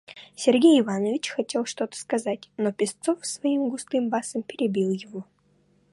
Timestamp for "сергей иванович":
0.35-1.29